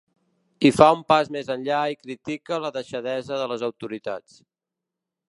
I 0.67 0.69
fa 0.77 0.85
un 0.93 1.01
pas 1.11 1.27
més 1.35 1.51
enllà 1.55 1.81
i 1.95 1.99
critica 1.99 2.61
la 2.65 2.71
deixadesa 2.79 3.39
de 3.43 3.47
les 3.53 3.67
autoritats. 3.69 4.41